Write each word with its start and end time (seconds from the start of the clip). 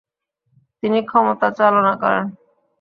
তিনি 0.83 0.99
ক্ষমতা 1.09 1.47
চালনা 1.57 1.93
করেন। 2.01 2.25